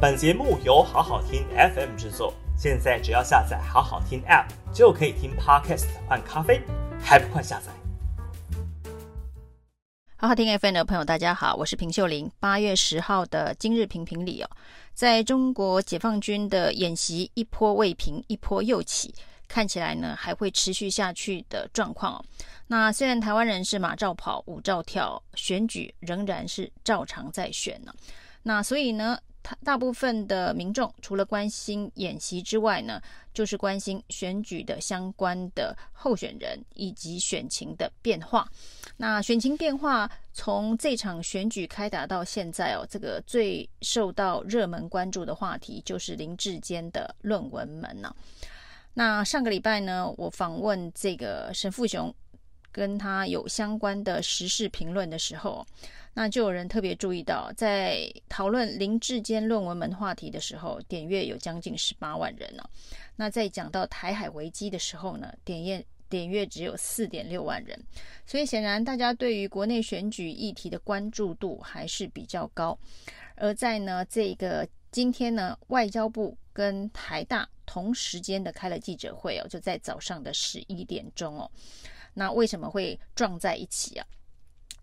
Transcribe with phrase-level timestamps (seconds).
[0.00, 6.62] 本节目由好好听 FM 制作，现在只要下载好好听 App 就可以听 Podcast 换咖啡，
[7.02, 7.72] 还不快下载？
[10.16, 12.30] 好好听 FM 的朋友，大家好，我是平秀玲。
[12.38, 14.48] 八月十号的今日评评里哦，
[14.94, 19.12] 在中国解放军的演习一波未平，一波又起。
[19.48, 22.24] 看起来呢，还会持续下去的状况哦。
[22.68, 27.92] 那虽然台湾人是马照跑，舞照跳，选举仍然是照常在选呢。
[28.44, 29.18] 那所以呢，
[29.64, 33.00] 大部分的民众除了关心演习之外呢，
[33.32, 38.48] 就是关心选举的相关的候选人以及选情的变化。
[38.96, 48.14] 那选情变化从这场选举开打到现在哦，这个最受到热门关注的话题就是林志坚的论文门呢。
[48.94, 52.12] 那上个礼拜呢，我访问这个沈富雄，
[52.78, 55.66] 跟他有相关的时事评论的时候，
[56.14, 62.62] 那就有人特别注意到，在讨论林志坚论文门话题的时候，点阅有将近十八万人呢。
[63.16, 67.78] 那在讲到台海危机的时候呢，点阅点阅只有四点六万人。
[68.24, 72.78] 所以显然，大家对于国内选举议题的关注度还是比较高。
[73.34, 77.48] 而在呢，这个今天呢，外交部跟台大。
[77.70, 81.50] 同时间的开了记者会哦，就在早上的十一点钟哦。
[82.18, 84.04] 那为什么会撞在一起啊？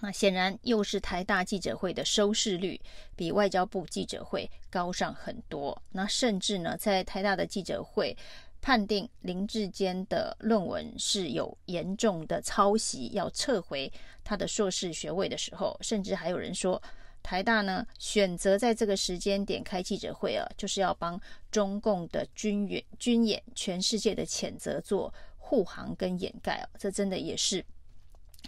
[0.00, 2.80] 那显然又是台大记者会的收视率
[3.14, 5.80] 比外交部记者会高上很多。
[5.90, 8.16] 那甚至呢，在台大的记者会
[8.62, 13.92] 判定林志坚的论文是有严重的抄袭，要撤回
[14.24, 16.82] 他的硕士学位的时候，甚至还有人说。
[17.20, 21.20] 台大呢，选择在这个时间点开记者会啊，就是要帮
[21.50, 25.12] 中共的军演、军演、全世界的谴责做
[25.48, 27.64] 护航跟掩盖哦，这真的也是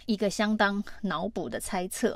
[0.05, 2.15] 一个相当脑补的猜测。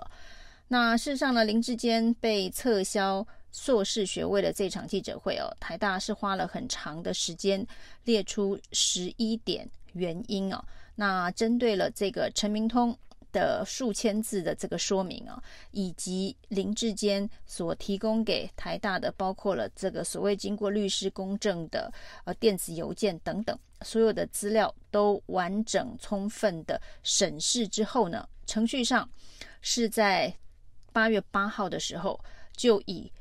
[0.68, 7.66] 那事实上呢，林志坚被撤销硕士学位的这场记者会哦，台大是花了很长的时间
[8.04, 10.64] 列出十一点原因哦，
[10.94, 12.96] 那针对了这个陈明通。
[13.36, 21.92] 的数千字的这个说明啊，以及林志坚所提供给台大的，包括了这个所谓经过律师公证的
[22.24, 29.10] 呃电子邮件等等，所有的资料都完整充分的审视之后呢，程序上
[29.60, 30.34] 是在
[30.94, 32.18] 八月八号的时候
[32.56, 33.12] 就以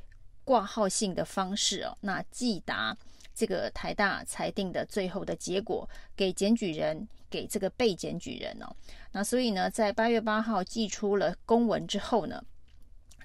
[0.45, 2.95] 挂号信的方式哦，那寄达
[3.35, 7.07] 这个台大裁定的最后的结果给检举人。
[7.27, 8.73] 给这个被检举人哦，
[9.11, 12.41] 那所以呢，在八月八号寄出了公文之后呢，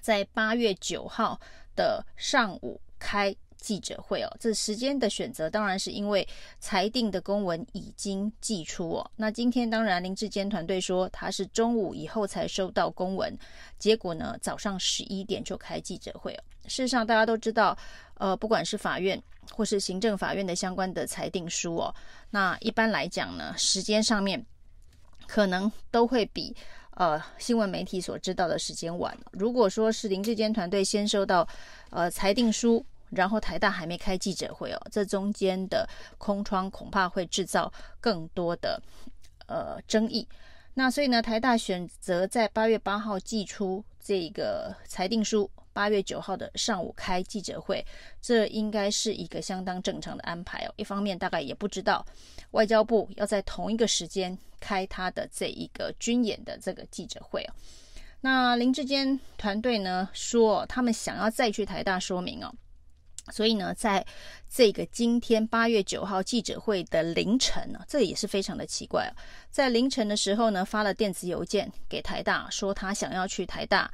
[0.01, 1.39] 在八月九号
[1.75, 4.37] 的上午开记者会哦。
[4.37, 6.27] 这时间的选择当然是因为
[6.59, 9.11] 裁定的公文已经寄出哦。
[9.15, 13.33] 那今天当然林志坚团队说他是中午以后才收到公文，
[13.79, 16.43] 结果呢，早上十一点就开记者会哦。
[16.63, 17.77] 事实上大家都知道，
[18.15, 19.17] 呃，不管是法院。
[19.51, 21.93] 或是行政法院的相关的裁定书哦，
[22.29, 24.45] 那一般来讲呢，时间上面
[25.27, 26.55] 可能都会比
[26.91, 29.17] 呃新闻媒体所知道的时间晚。
[29.31, 31.45] 如果说是林志坚团队先收到
[31.89, 38.81] 呃裁定书，然后台大还没开记者会哦，这中间的空窗恐怕会制造更多的
[39.47, 40.27] 呃争议。
[40.73, 45.49] 那所以呢，台大选择在八月八号寄出这个裁定书。
[45.73, 47.81] 八月九号的上午开记者会，
[48.21, 50.73] 这应该是一个相当正常的安排哦。
[50.75, 52.05] 一方面，大概也不知道
[52.51, 57.53] 外交部要在同一个时间开他的这一个军演的这个记者会哦。
[58.19, 62.53] 那林志坚团队呢说，他们想要再去台大说明哦，
[63.31, 64.05] 所以呢，在
[64.49, 69.13] 这个今天八月九号记者会的凌晨呢，这也是非常的奇怪哦，
[69.49, 73.91] 在凌晨的时候呢，发了电子邮件给台大，说他想要去台大。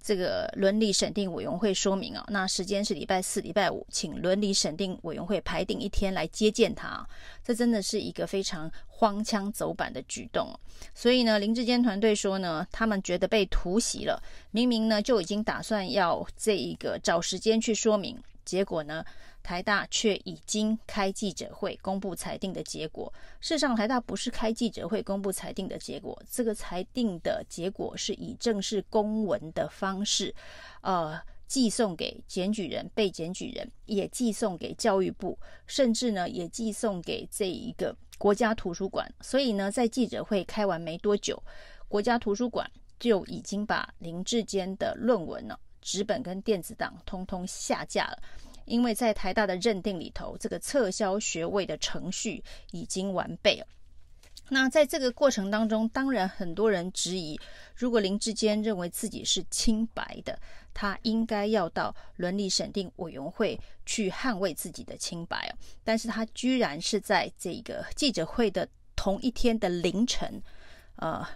[0.00, 7.04] 这个伦理审定委员会说明啊，那时间是礼拜四、礼拜五，请伦理审定委员会排定一天来接见他。
[7.44, 10.48] 这真的是一个非常荒腔走板的举动。
[10.94, 14.22] 所以呢，林志坚团队说呢，他们觉得被突袭了，
[14.52, 18.16] 明明呢就已经打算要这一个找时间去说明，
[18.48, 19.04] 结果呢，
[19.42, 23.12] 台大却已经开记者会公布裁定的结果。
[23.40, 30.34] 事实上，台大不是开记者会公布裁定的结果，这个裁定的结果是以正式公文的方式，
[30.80, 39.06] 呃，寄送给检举人、被检举人，也寄送给教育部，甚至呢，也寄送给这一个国家图书馆。
[39.20, 41.42] 所以呢，在记者会开完没多久，
[41.86, 45.54] 国家图书馆就已经把林志坚的论文呢，
[45.88, 48.22] 纸本跟电子档通通下架了。
[48.66, 53.66] 因为在台大的认定里头，这个撤销学位的程序已经完备了。
[54.50, 57.40] 那在这个过程当中，当然很多人质疑，
[57.74, 60.38] 如果林志坚认为自己是清白的，
[60.74, 65.50] 他应该要到伦理审定委员会去捍卫自己的清白。
[65.82, 70.42] 但是他居然是在这个记者会的同一天的凌晨，
[70.96, 71.26] 呃，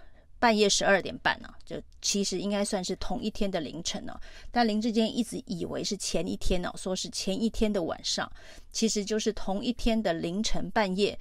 [0.43, 4.19] 半夜十二点半呢，就其实应该算是同一天的凌晨呢。
[4.51, 8.29] 但林志坚一直以为是前一天呢，说是前一天的晚上，
[8.69, 11.17] 其实就是同一天的凌晨半夜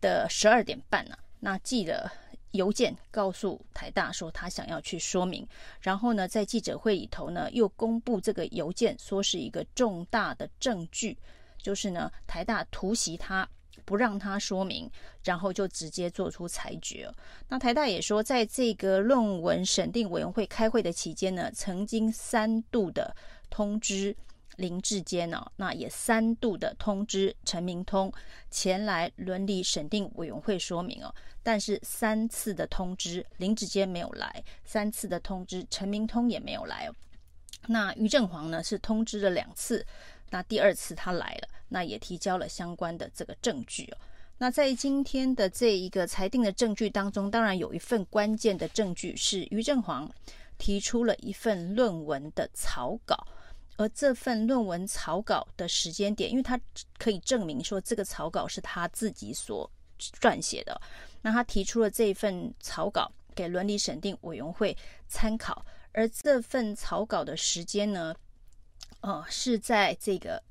[0.00, 1.16] 的十二点半呢。
[1.38, 2.12] 那记了
[2.50, 5.46] 邮件告诉台大说他想要去说明，
[5.80, 11.16] 然后呢，在记者会里头呢又公布这个邮件，说是一个重大的证据，
[11.58, 13.48] 就是呢台大突袭他。
[13.84, 14.90] 不让他说明，
[15.24, 17.10] 然后就直接做出裁决。
[17.48, 23.14] 那台大也说，在这个论文审定委员会开会的期间呢，曾经三度的
[23.50, 24.16] 通知
[24.56, 28.12] 林志坚呢，那也三度的通知陈明通
[28.50, 31.14] 前来伦理审定委员会说明哦。
[31.42, 36.94] 但是三次的通知林志坚没有来，三次的通知陈明通也没有来哦。
[37.68, 39.84] 那于正煌呢是通知了两次。
[40.30, 43.98] 那第二次他来了，那也提交了相关的这个证据哦。
[44.38, 50.10] 那在今天的这一个裁定的证据当中，当然有一份关键的证据是于正煌
[50.58, 53.26] 提出了一份论文的草稿，
[53.76, 56.58] 而这份论文草稿的时间点，因为他
[56.98, 59.70] 可以证明说这个草稿是他自己所
[60.20, 60.80] 撰写的，
[61.20, 64.76] 那他提出了这一份草稿给伦理审定委员会
[65.08, 68.14] 参考，而这份草稿的时间呢？
[69.00, 70.42] 哦，是在这个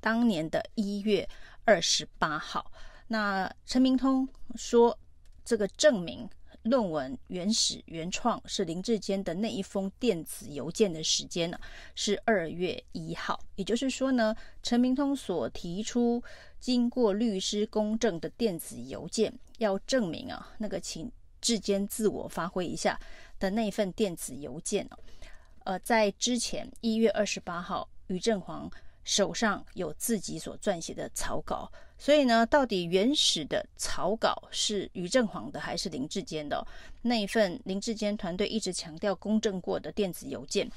[0.00, 1.28] 当年的一月
[1.64, 2.70] 二十八号。
[3.06, 4.98] 那陈明通说，
[5.44, 6.28] 这个证明
[6.62, 11.58] 论文原始原创是林志坚的那一封电子邮件的时间呢，
[11.94, 13.40] 是二月一号。
[13.56, 16.22] 也就是说呢，陈明通所提出
[16.58, 21.10] 经过律师公证的电子邮件，要证明啊，那个请
[21.40, 23.00] 志坚自我发挥一下
[23.40, 24.98] 的那份电子邮件哦
[25.64, 27.88] 呃，在之前一月二十八号。
[28.10, 28.68] 于正煌
[29.04, 36.66] 手上有自己所撰写的草稿，所以呢，到底原始的草稿是于正煌的还是林志坚的？
[37.02, 40.68] 那一份林志坚团队一直强调公证过的电子邮件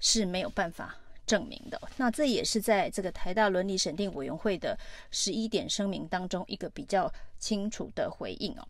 [0.00, 1.78] 是没有办法证明的。
[1.98, 4.74] 那这也是在这个台大伦理审定委员会的
[5.10, 8.66] 十一点声明当中一个比较清楚的回应哦。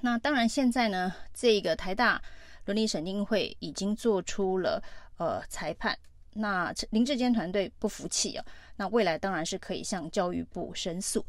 [0.00, 2.22] 那当然，现在呢，这个台大
[2.66, 4.82] 伦理审定会已经做出了
[5.16, 5.98] 呃裁判。
[6.34, 8.44] 那林志坚团队不服气啊，
[8.76, 11.24] 那未来当然是可以向教育部申诉。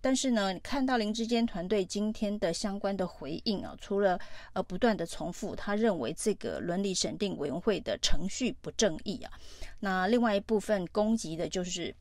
[0.00, 4.18] 但是呢，看到林志坚团队今天的相关的回应啊，除了
[4.52, 9.30] 呃不断的重复他认为这个伦理审定委员会的程序不正义啊，
[9.78, 11.94] 那另外一部分攻击的就是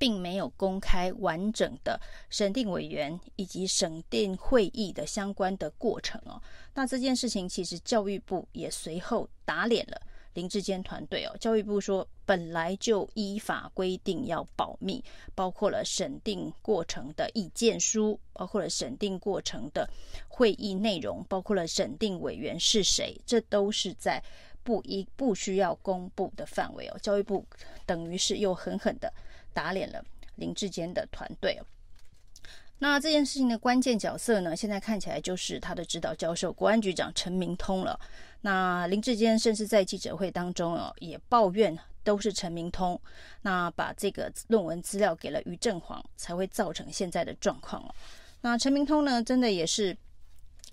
[0.00, 2.00] 并没有公开完整的
[2.30, 6.40] 审定委员以及审定会议的相关的过程哦。
[6.72, 10.00] 那这件事情其实教育部也随后打脸了。
[10.34, 15.04] 林志坚团队哦，教育部说本来就依法规定要保密，
[15.34, 19.90] 包括了审定过程的意见书，包括了审定过程的
[20.28, 24.22] 会议内容，包括了审定委员是谁，这都是在
[24.62, 26.98] 不一不需要公布的范围哦。
[27.02, 27.44] 教育部
[27.84, 29.12] 等于是又狠狠的
[29.52, 30.04] 打脸了
[30.36, 31.60] 林志坚的团队。
[32.78, 38.00] 那这件事情的关键角色呢，现在看起来就是他的指导教授国安局长陈明通了。
[38.40, 42.98] 那林志坚甚至在记者会当中哦，也抱怨都是陈明通，
[43.42, 47.94] 那把这个论文资料给了于正煌，才会造成现在的状况哦。
[48.40, 49.94] 那陈明通呢，真的也是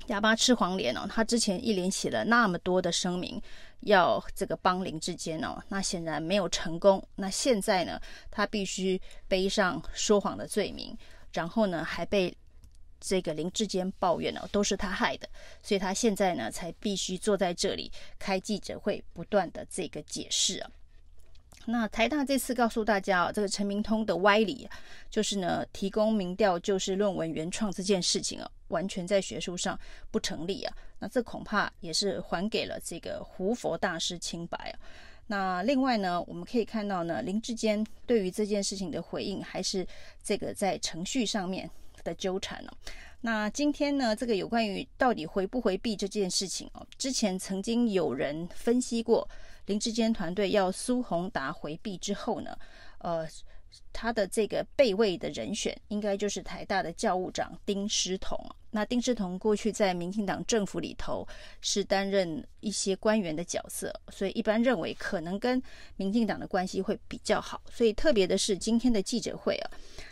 [0.05, 1.05] 哑巴吃黄连哦。
[1.09, 3.41] 他之前一连写了那么多的声明，
[3.81, 7.05] 要这个帮林志坚哦，那显然没有成功。
[7.15, 7.99] 那现在呢，
[8.31, 10.97] 他必须背上说谎的罪名。
[11.33, 12.35] 然后呢，还被
[12.99, 15.29] 这个林志坚抱怨哦，都是他害的，
[15.61, 20.71] 所以他现在呢才必须坐在这里开记者会，不断的这个解释啊。
[21.65, 24.67] 那台大这次告诉大家啊，这个陈明通的歪理
[25.11, 29.79] 就是呢，提供民调就是论文原创这件事情哦，完全在学术上
[30.11, 30.75] 不成立啊。
[30.99, 34.79] 那这恐怕也是还给了这个胡佛大师清白啊。
[35.27, 39.85] 那另外呢，我们可以看到呢，林志坚对于这件事情的回应，还是
[40.23, 41.69] 这个在程序上面
[42.03, 42.71] 的纠缠哦。
[43.21, 49.27] 那今天呢，这个有关于到底回不回避这件事情哦，之前曾经有人分析过，
[49.65, 52.57] 林志坚团队要苏宏达回避之后呢，
[52.99, 53.27] 呃。
[53.91, 58.37] 他的这个备位的人选，应该就是台大的教务长丁诗彤。
[58.69, 61.27] 那丁诗彤过去在民进党政府里头
[61.61, 65.61] 是担任一些官员的角色，所以一般认为可能跟
[65.95, 67.61] 民进党的关系会比较好。
[67.71, 69.71] 所以特别的是今天的记者会啊，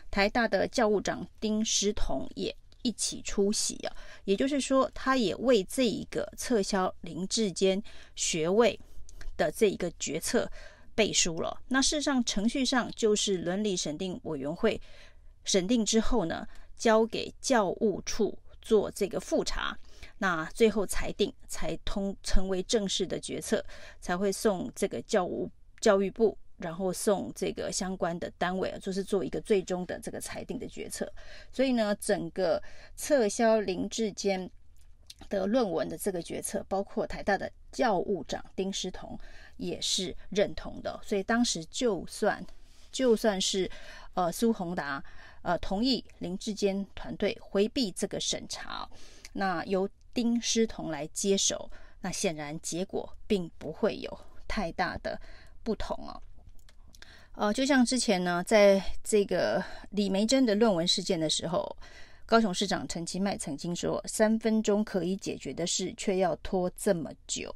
[0.09, 7.81] 台大的教务长丁诗彤也一起出席啊，也就是说，他也为这一个撤销林志坚
[8.15, 8.79] 学位
[9.37, 10.49] 的这一个决策
[10.95, 11.61] 背书了。
[11.67, 14.81] 那事实上，程序上就是伦理审定委员会
[15.43, 19.77] 审定之后呢，交给教务处做这个复查，
[20.17, 23.63] 那最后裁定才通成为正式的决策，
[23.99, 26.37] 才会送这个教务教育部。
[26.57, 31.11] 然后送这个相关的单位，就是做一个最终的这个裁定的决策。
[31.51, 32.63] 所以呢，整个
[32.95, 34.49] 撤销林志坚
[35.29, 39.17] 的论文的这个决策，包括台大的教务长丁诗彤
[39.57, 40.99] 也是认同的。
[41.03, 42.45] 所以当时就算
[42.91, 43.69] 就算是
[44.13, 45.03] 呃苏宏达
[45.41, 48.89] 呃同意林志坚团队回避这个审查，
[49.33, 51.69] 那由丁诗彤来接手，
[52.01, 55.19] 那显然结果并不会有太大的
[55.63, 56.21] 不同哦。
[57.33, 61.75] 呃，就像之前呢，在这个李梅珍的论文事件的时候，
[62.25, 67.53] 高雄市长陈其迈曾经说：“三分钟可以解决的事，却要拖这么久。”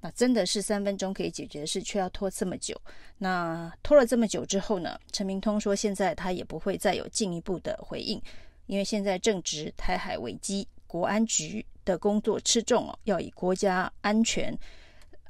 [0.00, 2.80] 那真的是三分钟可以解决的事，却要拖这么久。
[3.18, 8.22] 那拖了这么久之后呢，陈明通说，现在他也不会再有进一步的回应，
[8.66, 14.56] 因为现在正值台海危机，国安局的工作吃重哦，要以国家安全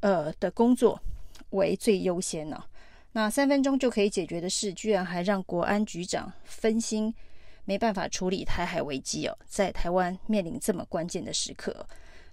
[0.00, 1.00] 呃的工作
[1.50, 2.62] 为最优先呢。
[3.12, 7.12] 那三分钟就可以解决的事，居然还让国安局长分心，
[7.68, 11.86] 没办法处理台海危机哦，在台湾面临这么关键的时刻，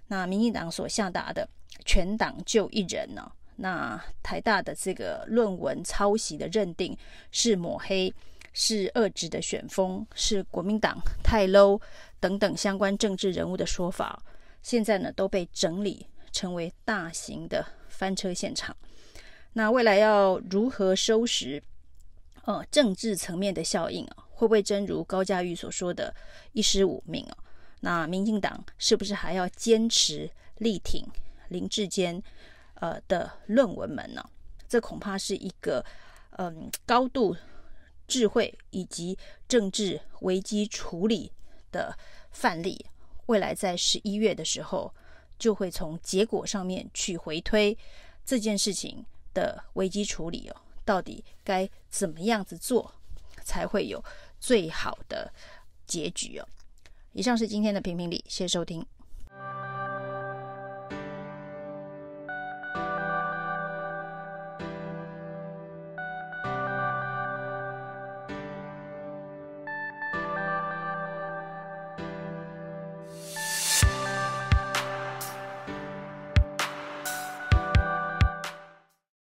[0.06, 1.46] 那民进党所下达的
[1.84, 3.30] 全党就一人呢？
[3.54, 6.96] 那台大的这个论文抄袭的认定
[7.32, 8.10] 是抹黑，
[8.54, 11.78] 是遏制的选风，是国民党太 low
[12.18, 14.18] 等等相关政治人物的说法，
[14.62, 18.74] 现在呢都被整理成为大型的翻车现场。
[19.52, 21.62] 那未来要如何收拾？
[22.44, 26.14] 呃，政治层面的效应啊，会不会真如高嘉瑜所说的
[26.52, 27.36] “一尸五命”哦？
[27.80, 31.04] 那民进党是不是还要坚持力挺
[31.48, 32.22] 林志坚
[32.74, 34.24] 呃的论文门呢？
[34.68, 35.84] 这恐怕是一个
[36.38, 37.34] 嗯、高度
[38.06, 41.32] 智慧以及政治危机处理
[41.72, 41.96] 的
[42.30, 42.86] 范例。
[43.26, 44.94] 未来在十一月的时候，
[45.38, 47.76] 就会从结果上面去回推
[48.24, 49.04] 这件事情。
[49.36, 52.90] 的危机处理哦，到底该怎么样子做
[53.44, 54.02] 才会有
[54.40, 55.32] 最好的
[55.86, 56.48] 结局哦？
[57.12, 58.84] 以上是今天的评评理，谢谢收听。